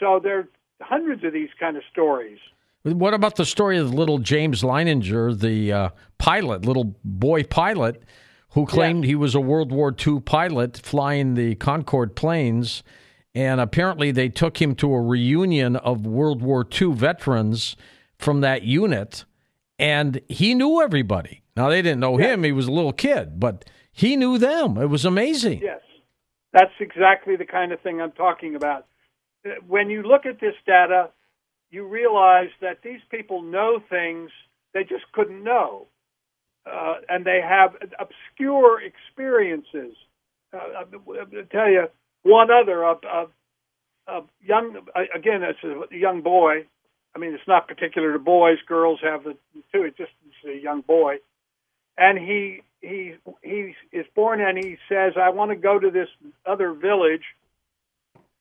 So 0.00 0.20
there 0.22 0.38
are 0.38 0.48
hundreds 0.80 1.24
of 1.24 1.32
these 1.32 1.50
kind 1.58 1.76
of 1.76 1.82
stories. 1.90 2.38
What 2.82 3.14
about 3.14 3.36
the 3.36 3.46
story 3.46 3.78
of 3.78 3.94
little 3.94 4.18
James 4.18 4.62
Leininger, 4.62 5.38
the 5.38 5.72
uh, 5.72 5.88
pilot, 6.18 6.66
little 6.66 6.94
boy 7.02 7.44
pilot? 7.44 8.02
who 8.54 8.66
claimed 8.66 9.04
he 9.04 9.16
was 9.16 9.34
a 9.34 9.40
World 9.40 9.72
War 9.72 9.94
II 9.94 10.20
pilot 10.20 10.78
flying 10.78 11.34
the 11.34 11.56
Concorde 11.56 12.14
planes. 12.14 12.84
And 13.34 13.60
apparently, 13.60 14.12
they 14.12 14.28
took 14.28 14.62
him 14.62 14.76
to 14.76 14.94
a 14.94 15.02
reunion 15.02 15.74
of 15.74 16.06
World 16.06 16.40
War 16.40 16.64
II 16.80 16.92
veterans 16.92 17.74
from 18.16 18.42
that 18.42 18.62
unit, 18.62 19.24
and 19.76 20.20
he 20.28 20.54
knew 20.54 20.80
everybody. 20.80 21.42
Now, 21.56 21.68
they 21.68 21.82
didn't 21.82 21.98
know 21.98 22.16
him, 22.16 22.44
he 22.44 22.52
was 22.52 22.68
a 22.68 22.72
little 22.72 22.92
kid, 22.92 23.40
but 23.40 23.64
he 23.90 24.14
knew 24.14 24.38
them. 24.38 24.78
It 24.78 24.86
was 24.86 25.04
amazing. 25.04 25.62
Yes, 25.62 25.80
that's 26.52 26.72
exactly 26.78 27.34
the 27.34 27.44
kind 27.44 27.72
of 27.72 27.80
thing 27.80 28.00
I'm 28.00 28.12
talking 28.12 28.54
about. 28.54 28.86
When 29.66 29.90
you 29.90 30.02
look 30.02 30.26
at 30.26 30.40
this 30.40 30.54
data, 30.66 31.10
you 31.70 31.86
realize 31.86 32.50
that 32.60 32.78
these 32.82 33.00
people 33.10 33.42
know 33.42 33.80
things 33.90 34.30
they 34.74 34.84
just 34.84 35.04
couldn't 35.12 35.44
know 35.44 35.86
uh, 36.66 36.94
and 37.08 37.24
they 37.24 37.40
have 37.46 37.74
obscure 37.98 38.80
experiences. 38.82 39.96
Uh, 40.52 40.58
I'll 40.78 41.44
tell 41.50 41.70
you 41.70 41.86
one 42.22 42.48
other. 42.50 42.82
A, 42.82 42.94
a, 43.06 43.26
a 44.08 44.22
young, 44.42 44.76
again, 45.14 45.42
it's 45.42 45.58
a 45.64 45.96
young 45.96 46.22
boy. 46.22 46.66
I 47.14 47.18
mean, 47.18 47.34
it's 47.34 47.48
not 47.48 47.68
particular 47.68 48.12
to 48.12 48.18
boys. 48.18 48.58
Girls 48.66 49.00
have 49.02 49.24
the 49.24 49.32
too. 49.72 49.84
It's 49.84 49.96
just 49.96 50.10
it's 50.26 50.60
a 50.60 50.62
young 50.62 50.80
boy, 50.80 51.16
and 51.96 52.18
he 52.18 52.62
he 52.80 53.14
he 53.42 53.74
is 53.92 54.06
born 54.14 54.40
and 54.40 54.58
he 54.58 54.76
says, 54.88 55.12
"I 55.20 55.30
want 55.30 55.50
to 55.50 55.56
go 55.56 55.78
to 55.78 55.90
this 55.90 56.08
other 56.46 56.72
village." 56.72 57.22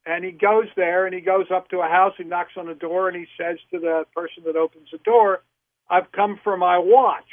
And 0.05 0.25
he 0.25 0.31
goes 0.31 0.67
there 0.75 1.05
and 1.05 1.15
he 1.15 1.21
goes 1.21 1.47
up 1.53 1.69
to 1.69 1.79
a 1.79 1.87
house. 1.87 2.13
He 2.17 2.23
knocks 2.23 2.53
on 2.57 2.67
the 2.67 2.73
door 2.73 3.07
and 3.07 3.17
he 3.17 3.25
says 3.39 3.57
to 3.71 3.79
the 3.79 4.05
person 4.15 4.43
that 4.45 4.55
opens 4.57 4.89
the 4.91 4.97
door, 4.99 5.43
"I've 5.89 6.11
come 6.11 6.39
for 6.43 6.57
my 6.57 6.77
watch." 6.77 7.29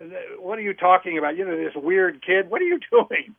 Uh, 0.00 0.06
what 0.38 0.58
are 0.58 0.62
you 0.62 0.74
talking 0.74 1.18
about? 1.18 1.36
You 1.36 1.44
know, 1.46 1.56
this 1.56 1.74
weird 1.76 2.22
kid. 2.24 2.50
What 2.50 2.60
are 2.60 2.66
you 2.66 2.80
doing? 2.90 3.34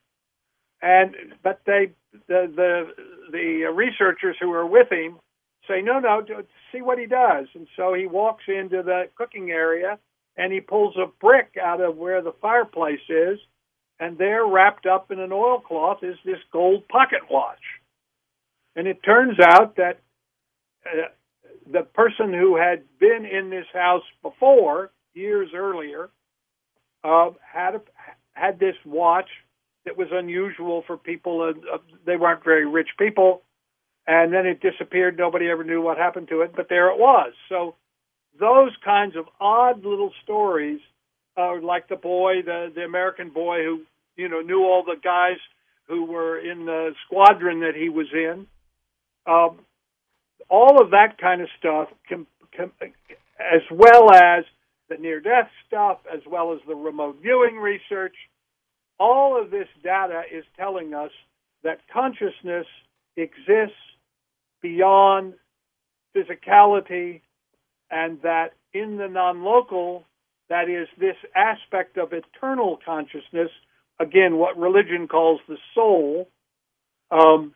And 0.81 1.15
but 1.43 1.61
they 1.65 1.91
the 2.27 2.51
the 2.55 2.93
the 3.31 3.63
researchers 3.73 4.37
who 4.39 4.51
are 4.53 4.65
with 4.65 4.91
him 4.91 5.19
say 5.67 5.81
no 5.81 5.99
no 5.99 6.25
see 6.71 6.81
what 6.81 6.97
he 6.97 7.05
does 7.05 7.47
and 7.53 7.67
so 7.75 7.93
he 7.93 8.07
walks 8.07 8.43
into 8.47 8.81
the 8.81 9.09
cooking 9.15 9.51
area 9.51 9.99
and 10.37 10.53
he 10.53 10.61
pulls 10.61 10.95
a 10.97 11.05
brick 11.21 11.55
out 11.61 11.81
of 11.81 11.97
where 11.97 12.21
the 12.21 12.33
fireplace 12.41 12.99
is 13.09 13.39
and 13.99 14.17
there 14.17 14.45
wrapped 14.45 14.85
up 14.85 15.11
in 15.11 15.19
an 15.19 15.31
oilcloth 15.31 16.03
is 16.03 16.15
this 16.25 16.39
gold 16.51 16.87
pocket 16.87 17.21
watch 17.29 17.59
and 18.75 18.87
it 18.87 19.03
turns 19.03 19.37
out 19.39 19.75
that 19.77 19.99
uh, 20.85 21.09
the 21.71 21.81
person 21.83 22.33
who 22.33 22.55
had 22.55 22.83
been 22.99 23.25
in 23.25 23.49
this 23.49 23.65
house 23.73 24.03
before 24.21 24.91
years 25.13 25.49
earlier 25.55 26.09
uh, 27.03 27.31
had 27.41 27.75
a, 27.75 27.81
had 28.33 28.59
this 28.59 28.75
watch 28.85 29.29
that 29.85 29.97
was 29.97 30.07
unusual 30.11 30.83
for 30.87 30.97
people. 30.97 31.41
Uh, 31.41 31.77
they 32.05 32.17
weren't 32.17 32.43
very 32.43 32.65
rich 32.65 32.89
people, 32.97 33.41
and 34.07 34.33
then 34.33 34.45
it 34.45 34.61
disappeared. 34.61 35.17
Nobody 35.17 35.49
ever 35.49 35.63
knew 35.63 35.81
what 35.81 35.97
happened 35.97 36.29
to 36.29 36.41
it, 36.41 36.53
but 36.55 36.67
there 36.69 36.89
it 36.89 36.97
was. 36.97 37.33
So 37.49 37.75
those 38.39 38.71
kinds 38.83 39.15
of 39.15 39.25
odd 39.39 39.83
little 39.83 40.11
stories, 40.23 40.79
uh, 41.37 41.61
like 41.61 41.87
the 41.87 41.95
boy, 41.95 42.41
the 42.45 42.71
the 42.73 42.81
American 42.81 43.29
boy 43.29 43.63
who 43.63 43.81
you 44.15 44.29
know 44.29 44.41
knew 44.41 44.63
all 44.63 44.83
the 44.83 44.99
guys 45.01 45.37
who 45.87 46.05
were 46.05 46.37
in 46.39 46.65
the 46.65 46.91
squadron 47.05 47.61
that 47.61 47.75
he 47.75 47.89
was 47.89 48.07
in. 48.13 48.47
Um, 49.25 49.59
all 50.49 50.81
of 50.81 50.91
that 50.91 51.17
kind 51.19 51.41
of 51.41 51.47
stuff, 51.57 51.89
as 52.11 53.61
well 53.71 54.11
as 54.13 54.43
the 54.89 54.97
near 54.97 55.19
death 55.19 55.49
stuff, 55.67 55.99
as 56.11 56.21
well 56.27 56.53
as 56.53 56.59
the 56.67 56.75
remote 56.75 57.17
viewing 57.21 57.57
research. 57.57 58.15
All 58.99 59.39
of 59.41 59.51
this 59.51 59.67
data 59.83 60.23
is 60.31 60.43
telling 60.57 60.93
us 60.93 61.11
that 61.63 61.79
consciousness 61.93 62.65
exists 63.15 63.75
beyond 64.61 65.33
physicality 66.15 67.21
and 67.91 68.21
that 68.21 68.53
in 68.73 68.97
the 68.97 69.07
non 69.07 69.43
local, 69.43 70.05
that 70.49 70.69
is, 70.69 70.87
this 70.99 71.15
aspect 71.35 71.97
of 71.97 72.11
eternal 72.13 72.79
consciousness, 72.83 73.49
again, 73.99 74.37
what 74.37 74.57
religion 74.57 75.07
calls 75.07 75.39
the 75.47 75.57
soul, 75.73 76.27
um, 77.11 77.53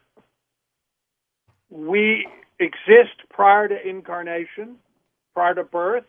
we 1.69 2.27
exist 2.59 3.17
prior 3.29 3.67
to 3.67 3.87
incarnation, 3.87 4.75
prior 5.33 5.55
to 5.55 5.63
birth, 5.63 6.05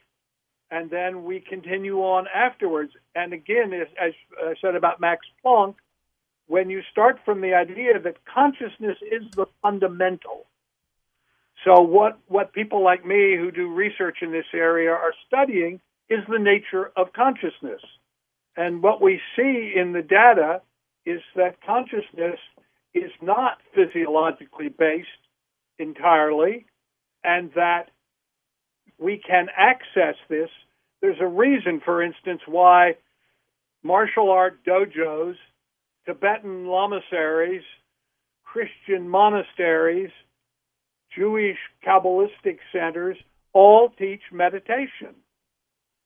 and 0.70 0.90
then 0.90 1.24
we 1.24 1.40
continue 1.40 1.98
on 1.98 2.26
afterwards. 2.34 2.92
And 3.14 3.32
again, 3.32 3.72
as, 3.72 3.88
as 4.00 4.12
I 4.38 4.54
said 4.60 4.74
about 4.74 5.00
Max 5.00 5.26
Planck, 5.44 5.74
when 6.46 6.68
you 6.68 6.82
start 6.90 7.18
from 7.24 7.40
the 7.40 7.54
idea 7.54 7.98
that 7.98 8.16
consciousness 8.26 8.98
is 9.00 9.22
the 9.34 9.46
fundamental. 9.62 10.44
So 11.64 11.80
what, 11.80 12.18
what 12.28 12.52
people 12.52 12.84
like 12.84 13.06
me 13.06 13.36
who 13.36 13.50
do 13.50 13.72
research 13.72 14.18
in 14.20 14.32
this 14.32 14.44
area 14.52 14.90
are 14.90 15.14
studying 15.26 15.80
is 16.08 16.20
the 16.28 16.38
nature 16.38 16.90
of 16.96 17.12
consciousness. 17.12 17.80
And 18.56 18.82
what 18.82 19.00
we 19.00 19.20
see 19.36 19.72
in 19.74 19.92
the 19.92 20.02
data 20.02 20.60
is 21.06 21.20
that 21.36 21.62
consciousness 21.64 22.38
is 22.94 23.10
not 23.20 23.58
physiologically 23.74 24.68
based 24.68 25.08
entirely, 25.78 26.66
and 27.24 27.50
that 27.54 27.90
we 28.98 29.20
can 29.26 29.48
access 29.56 30.14
this. 30.28 30.48
There's 31.00 31.20
a 31.20 31.26
reason, 31.26 31.80
for 31.84 32.02
instance, 32.02 32.42
why 32.46 32.96
martial 33.82 34.30
art 34.30 34.64
dojos, 34.64 35.34
Tibetan 36.06 36.66
lamaseries, 36.66 37.64
Christian 38.44 39.08
monasteries, 39.08 40.10
Jewish 41.16 41.58
Kabbalistic 41.84 42.58
centers 42.72 43.16
all 43.52 43.90
teach 43.98 44.22
meditation 44.32 45.14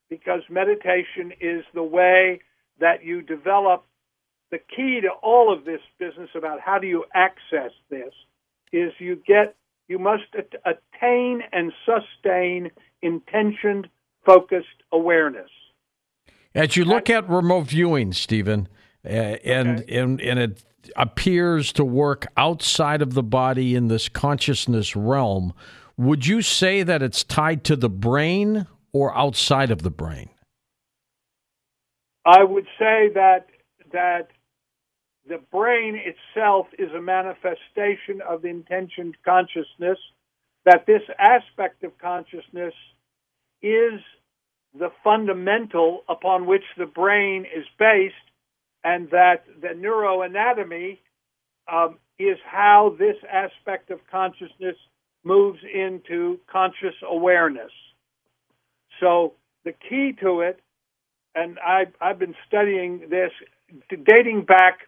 because 0.08 0.42
meditation 0.48 1.32
is 1.40 1.64
the 1.74 1.82
way 1.82 2.40
that 2.80 3.04
you 3.04 3.22
develop 3.22 3.84
the 4.50 4.58
key 4.58 5.00
to 5.02 5.10
all 5.22 5.52
of 5.52 5.64
this 5.64 5.80
business 5.98 6.30
about 6.34 6.60
how 6.60 6.78
do 6.78 6.86
you 6.86 7.04
access 7.14 7.72
this 7.90 8.12
is 8.72 8.92
you 8.98 9.16
get 9.26 9.54
you 9.88 9.98
must 9.98 10.24
attain 10.34 11.42
and 11.52 11.72
sustain 11.84 12.70
intentioned 13.02 13.88
focused 14.24 14.66
awareness 14.92 15.50
as 16.54 16.76
you 16.76 16.84
look 16.84 17.10
at 17.10 17.28
remote 17.28 17.66
viewing 17.66 18.12
stephan 18.12 18.68
uh, 19.04 19.08
and, 19.08 19.80
okay. 19.80 19.98
and 19.98 20.20
and 20.20 20.38
it 20.38 20.64
appears 20.96 21.72
to 21.72 21.84
work 21.84 22.26
outside 22.36 23.02
of 23.02 23.14
the 23.14 23.22
body 23.22 23.74
in 23.74 23.88
this 23.88 24.08
consciousness 24.08 24.96
realm 24.96 25.52
would 25.96 26.26
you 26.26 26.40
say 26.40 26.82
that 26.82 27.02
it's 27.02 27.24
tied 27.24 27.64
to 27.64 27.76
the 27.76 27.90
brain 27.90 28.66
or 28.98 29.16
outside 29.16 29.70
of 29.70 29.82
the 29.82 29.90
brain 29.90 30.28
i 32.24 32.42
would 32.42 32.66
say 32.78 33.08
that 33.14 33.46
that 33.92 34.28
the 35.28 35.38
brain 35.52 35.96
itself 35.96 36.66
is 36.78 36.90
a 36.92 37.00
manifestation 37.00 38.20
of 38.26 38.44
intentioned 38.44 39.16
consciousness, 39.24 39.98
that 40.64 40.86
this 40.86 41.02
aspect 41.18 41.84
of 41.84 41.96
consciousness 41.98 42.74
is 43.62 44.00
the 44.78 44.90
fundamental 45.04 46.02
upon 46.08 46.46
which 46.46 46.64
the 46.78 46.86
brain 46.86 47.44
is 47.44 47.64
based, 47.78 48.14
and 48.84 49.10
that 49.10 49.44
the 49.60 49.68
neuroanatomy 49.68 50.98
um, 51.70 51.98
is 52.18 52.38
how 52.46 52.96
this 52.98 53.16
aspect 53.30 53.90
of 53.90 53.98
consciousness 54.10 54.76
moves 55.24 55.58
into 55.74 56.38
conscious 56.50 56.94
awareness. 57.08 57.72
So 59.00 59.34
the 59.64 59.72
key 59.72 60.12
to 60.22 60.40
it, 60.40 60.60
and 61.34 61.58
I've, 61.58 61.92
I've 62.00 62.18
been 62.18 62.34
studying 62.46 63.08
this 63.10 63.32
dating 64.06 64.42
back 64.42 64.80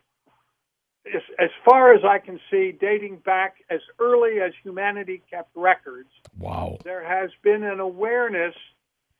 as, 1.07 1.23
as 1.38 1.50
far 1.64 1.95
as 1.95 2.02
I 2.05 2.19
can 2.19 2.38
see, 2.50 2.76
dating 2.79 3.17
back 3.25 3.57
as 3.71 3.81
early 3.99 4.40
as 4.40 4.52
humanity 4.62 5.23
kept 5.31 5.50
records, 5.55 6.11
wow, 6.38 6.76
there 6.85 7.05
has 7.07 7.31
been 7.43 7.62
an 7.62 7.81
awareness 7.81 8.55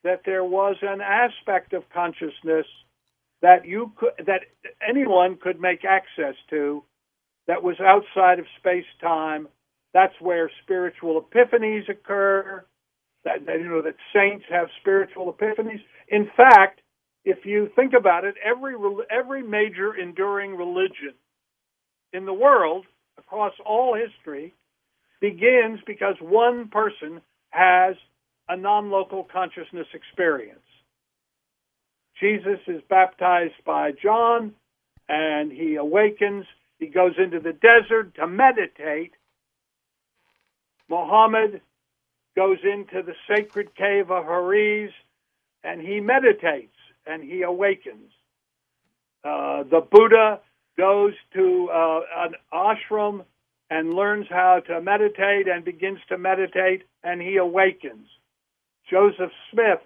that 0.03 0.21
there 0.25 0.43
was 0.43 0.77
an 0.81 1.01
aspect 1.01 1.73
of 1.73 1.83
consciousness 1.93 2.65
that 3.41 3.65
you 3.65 3.91
could, 3.95 4.25
that 4.25 4.41
anyone 4.87 5.37
could 5.37 5.59
make 5.59 5.83
access 5.85 6.35
to, 6.49 6.83
that 7.47 7.63
was 7.63 7.79
outside 7.79 8.39
of 8.39 8.45
space 8.59 8.85
time. 9.01 9.47
That's 9.93 10.13
where 10.19 10.49
spiritual 10.63 11.21
epiphanies 11.21 11.89
occur. 11.89 12.63
That, 13.23 13.45
that 13.45 13.59
you 13.59 13.69
know 13.69 13.81
that 13.83 13.95
saints 14.13 14.45
have 14.49 14.67
spiritual 14.79 15.31
epiphanies. 15.31 15.81
In 16.07 16.29
fact, 16.35 16.81
if 17.23 17.45
you 17.45 17.69
think 17.75 17.93
about 17.93 18.25
it, 18.25 18.35
every 18.43 18.73
every 19.11 19.43
major 19.43 19.93
enduring 19.93 20.55
religion 20.55 21.13
in 22.13 22.25
the 22.25 22.33
world 22.33 22.85
across 23.17 23.53
all 23.65 23.95
history 23.95 24.55
begins 25.19 25.79
because 25.85 26.15
one 26.19 26.67
person 26.69 27.21
has 27.51 27.95
a 28.49 28.57
non 28.57 28.89
local 28.89 29.23
consciousness 29.31 29.87
experience. 29.93 30.59
Jesus 32.19 32.59
is 32.67 32.81
baptized 32.89 33.63
by 33.65 33.91
John 33.91 34.53
and 35.07 35.51
he 35.51 35.75
awakens. 35.75 36.45
He 36.79 36.87
goes 36.87 37.13
into 37.17 37.39
the 37.39 37.53
desert 37.53 38.15
to 38.15 38.27
meditate. 38.27 39.13
Muhammad 40.89 41.61
goes 42.35 42.57
into 42.63 43.03
the 43.03 43.13
sacred 43.27 43.75
cave 43.75 44.11
of 44.11 44.25
Hariz, 44.25 44.91
and 45.63 45.81
he 45.81 45.99
meditates 45.99 46.75
and 47.05 47.23
he 47.23 47.41
awakens. 47.41 48.11
Uh, 49.23 49.63
the 49.63 49.81
Buddha 49.91 50.39
goes 50.77 51.13
to 51.33 51.69
uh, 51.71 51.99
an 52.17 52.33
ashram 52.53 53.25
and 53.69 53.93
learns 53.93 54.27
how 54.29 54.61
to 54.67 54.81
meditate 54.81 55.47
and 55.47 55.63
begins 55.63 55.99
to 56.09 56.17
meditate, 56.17 56.83
and 57.03 57.21
he 57.21 57.37
awakens. 57.37 58.07
Joseph 58.89 59.31
Smith, 59.51 59.81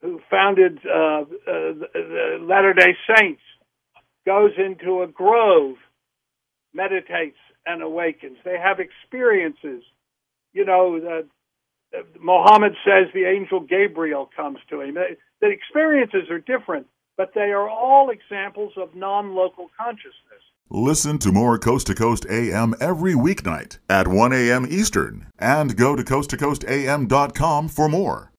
who 0.00 0.20
founded 0.30 0.78
uh, 0.86 1.22
uh, 1.22 1.24
the 1.46 2.38
Latter 2.40 2.72
day 2.72 2.96
Saints, 3.16 3.42
goes 4.24 4.52
into 4.56 5.02
a 5.02 5.06
grove, 5.06 5.76
meditates, 6.72 7.36
and 7.66 7.82
awakens. 7.82 8.38
They 8.44 8.58
have 8.58 8.78
experiences. 8.80 9.82
You 10.52 10.64
know, 10.64 10.98
the, 11.00 11.26
Mohammed 12.20 12.72
says 12.84 13.08
the 13.12 13.24
angel 13.24 13.60
Gabriel 13.60 14.30
comes 14.34 14.58
to 14.70 14.80
him. 14.80 14.94
The 15.40 15.48
experiences 15.48 16.30
are 16.30 16.38
different, 16.38 16.86
but 17.16 17.32
they 17.34 17.52
are 17.52 17.68
all 17.68 18.10
examples 18.10 18.72
of 18.76 18.94
non 18.94 19.34
local 19.34 19.70
consciousness. 19.76 20.42
Listen 20.70 21.18
to 21.18 21.32
more 21.32 21.58
Coast 21.58 21.88
to 21.88 21.94
Coast 21.94 22.24
AM 22.30 22.74
every 22.80 23.12
weeknight 23.12 23.78
at 23.90 24.08
1 24.08 24.32
a.m. 24.32 24.66
Eastern 24.70 25.26
and 25.38 25.76
go 25.76 25.94
to 25.94 26.02
coasttocoastam.com 26.02 27.68
for 27.68 27.88
more. 27.90 28.30